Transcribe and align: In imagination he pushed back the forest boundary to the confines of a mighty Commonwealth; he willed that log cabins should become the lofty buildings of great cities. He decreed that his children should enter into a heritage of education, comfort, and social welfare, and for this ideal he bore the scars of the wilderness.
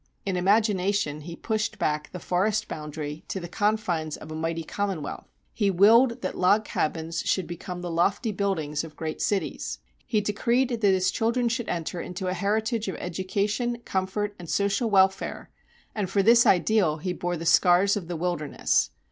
In 0.25 0.35
imagination 0.35 1.21
he 1.21 1.35
pushed 1.35 1.77
back 1.77 2.11
the 2.11 2.17
forest 2.19 2.67
boundary 2.67 3.23
to 3.27 3.39
the 3.39 3.47
confines 3.47 4.17
of 4.17 4.31
a 4.31 4.35
mighty 4.35 4.63
Commonwealth; 4.63 5.27
he 5.53 5.69
willed 5.69 6.23
that 6.23 6.35
log 6.35 6.65
cabins 6.65 7.21
should 7.21 7.45
become 7.45 7.81
the 7.81 7.91
lofty 7.91 8.31
buildings 8.31 8.83
of 8.83 8.95
great 8.95 9.21
cities. 9.21 9.77
He 10.07 10.19
decreed 10.19 10.69
that 10.69 10.81
his 10.81 11.11
children 11.11 11.49
should 11.49 11.69
enter 11.69 12.01
into 12.01 12.25
a 12.25 12.33
heritage 12.33 12.87
of 12.87 12.95
education, 12.95 13.77
comfort, 13.85 14.35
and 14.39 14.49
social 14.49 14.89
welfare, 14.89 15.51
and 15.93 16.09
for 16.09 16.23
this 16.23 16.47
ideal 16.47 16.97
he 16.97 17.13
bore 17.13 17.37
the 17.37 17.45
scars 17.45 17.95
of 17.95 18.07
the 18.07 18.15
wilderness. 18.15 18.89